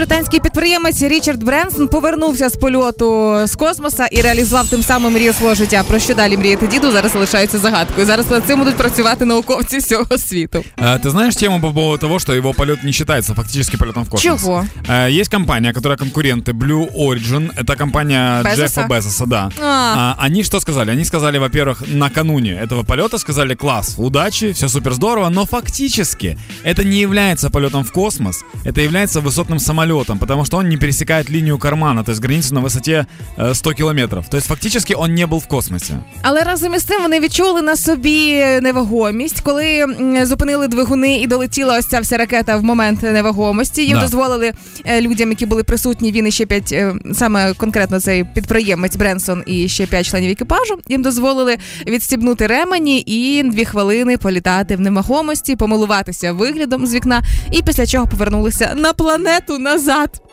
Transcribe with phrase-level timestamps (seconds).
[0.00, 5.55] британський підприємець Річард Бренсон повернувся з польоту з космоса і реалізував тим самим мрію свого
[5.55, 5.83] життя.
[5.87, 8.07] Про що далі мріяти діду зараз залишається загадкою.
[8.07, 10.63] Зараз над цим будуть працювати науковці всього світу.
[10.77, 14.09] А, ты знаешь тему по поводу того, что его полет не считается фактически полетом в
[14.09, 14.41] космос?
[14.41, 14.65] Чего?
[14.87, 17.51] А, есть компания, которая конкуренты Blue Origin.
[17.57, 18.61] Это компания Безоса?
[18.61, 19.49] Джеффа Безоса, да.
[19.61, 20.15] А.
[20.17, 20.91] А, они что сказали?
[20.91, 26.85] Они сказали, во-первых, накануне этого полета сказали, класс, удачи, все супер здорово, но фактически это
[26.85, 29.81] не является полетом в космос, это является высотным самолетом,
[30.20, 33.06] потому что он не пересекает линию кармана, то есть границу на высоте
[33.38, 34.28] э, 100 километров.
[34.28, 35.94] То есть фактически он не был в космосе.
[36.22, 41.78] Але разом із тим вони відчули на собі невагомість, коли м, зупинили двигуни і долетіла
[41.78, 43.82] ось ця вся ракета в момент невагомості.
[43.84, 44.00] Їм Да.
[44.02, 44.52] дозволили
[44.84, 46.12] е, людям, які були присутні.
[46.12, 50.78] Він і ще п'ять е, саме конкретно цей підприємець Бренсон і ще п'ять членів екіпажу.
[50.88, 51.56] Їм дозволили
[51.86, 58.06] відстібнути ремені і дві хвилини політати в невагомості, помилуватися виглядом з вікна, і після чого
[58.06, 60.30] повернулися на планету Exato.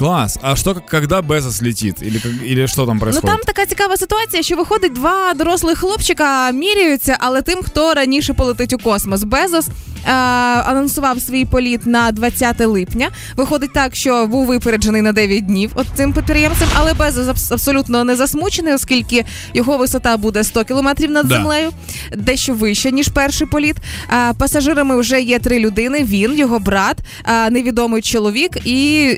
[0.00, 0.38] Класс.
[0.42, 2.02] А что, к- когда Безос летит?
[2.02, 7.16] Или, или что там Ну там така цікава ситуація, що виходить два дорослих хлопчика міряються,
[7.20, 9.22] але тим, хто раніше полетить у космос.
[9.24, 13.08] Безос е, анонсував свій політ на 20 липня.
[13.36, 18.04] Виходить так, що був випереджений на 9 днів от цим підприємцем, але Безос абс- абсолютно
[18.04, 21.34] не засмучений, оскільки його висота буде 100 кілометрів над Да.
[21.34, 21.70] землею,
[22.16, 23.76] дещо вище ніж перший політ.
[24.12, 29.16] Е, пасажирами вже є три людини: він, його брат, е, невідомий чоловік і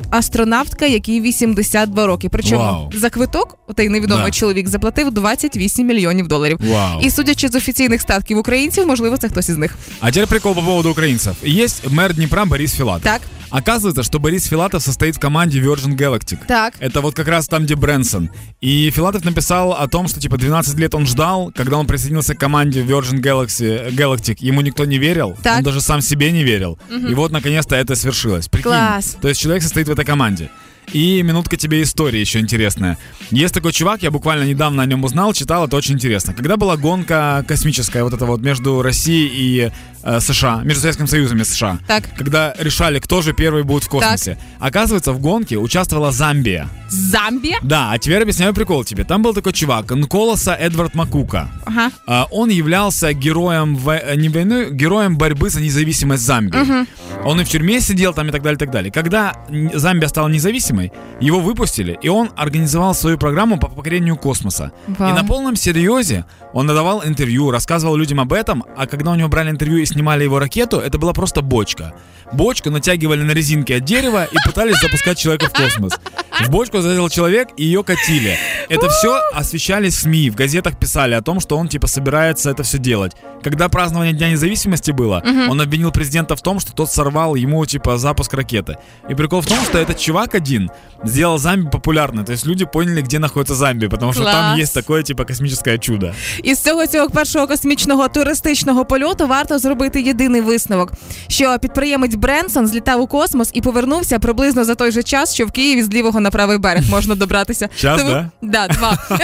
[0.73, 2.29] астронавтка, якій 82 роки.
[2.29, 2.91] Причому Вау.
[2.95, 4.31] за квиток той невідомий Да.
[4.31, 6.59] чоловік заплатив 28 мільйонів доларів.
[6.73, 7.01] Вау.
[7.01, 9.75] І судячи з офіційних статків українців, можливо, це хтось із них.
[10.01, 11.37] А теперь прикол по поводу украинцев.
[11.45, 13.03] Есть мэр Днепра Борис Филатов.
[13.03, 13.21] Так,
[13.53, 16.39] Оказывается, что Борис Филатов состоит в команде Virgin Galactic.
[16.49, 16.75] так.
[16.81, 18.31] Это вот как раз там, где Брэнсон.
[18.61, 22.39] И Филатов написал о том, что типа 12 лет он ждал, когда он присоединился к
[22.41, 24.37] команде Virgin Galaxy, Galactic.
[24.41, 25.59] Ему никто не верил, Так.
[25.59, 26.79] он даже сам себе не верил.
[26.91, 28.49] И вот наконец-то это свершилось.
[28.49, 28.71] Прикинь.
[28.71, 29.17] Класс.
[29.21, 30.51] То есть человек состоит в этой команде.
[30.93, 32.99] И минутка тебе истории еще интересная.
[33.31, 36.35] Есть такой чувак, я буквально недавно о нем узнал, читал, это очень интересно.
[36.35, 39.71] Когда была гонка космическая, вот это вот между Россией и
[40.03, 42.05] э, США, между Советским Союзом и США, Так.
[42.17, 46.69] когда решали, кто же первый будет в космосе, оказывается, в гонке участвовала Замбия.
[46.91, 47.59] Замбія?
[47.63, 49.05] Да, а теперь объясняю прикол тебе.
[49.05, 51.49] Там был такой чувак, Нколоса Эдвард Макука.
[51.65, 51.91] Ага.
[52.07, 56.87] А, Он являлся героем, во- э, не войны, героем борьбы за независимость Замбии.
[57.25, 58.93] Он и в тюрьме сидел там и так далее, и так далее.
[58.93, 59.33] Когда
[59.75, 60.72] Замбия стала независимой,
[61.21, 64.73] его выпустили, и он организовал свою программу по покорению космоса.
[64.87, 65.11] Вау.
[65.11, 69.29] И на полном серьезе он надавал интервью, рассказывал людям об этом, а когда у него
[69.29, 71.95] брали интервью и снимали его ракету, это была просто бочка.
[72.33, 75.93] Бочку натягивали на резинке от дерева и пытались запускать человека в космос.
[76.41, 78.39] В бочку залезал человек и ее катили.
[78.69, 82.63] Это все освещались в СМИ, в газетах писали о том, что он типа собирается это
[82.63, 83.13] все делать.
[83.43, 87.99] Когда празднование Дня независимости было, он обвинил президента в том, что тот сорвал ему типа
[87.99, 88.79] запуск ракеты.
[89.09, 90.62] И прикол в том, что этот чувак один
[91.05, 92.25] сделал Замби популярной.
[92.25, 94.59] То есть люди поняли, где находится Замби, потому что там Класс.
[94.59, 96.13] есть такое типа космическое чудо.
[96.43, 100.93] Із цього цього першого космічного туристичного польоту варто зробити єдиний висновок,
[101.29, 105.51] що підприємець Бренсон злітав у космос і повернувся приблизно за той же час, що в
[105.51, 107.69] Києві з лівого на правий берег можна добратися.
[107.77, 108.31] Час, Тому, да?
[108.43, 108.99] Да, два.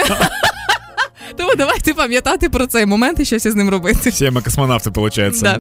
[1.37, 4.09] Тому давайте пам'ятати про цей момент і щось із ним робити.
[4.09, 5.43] Все мы космонавты, получается.
[5.43, 5.57] Да.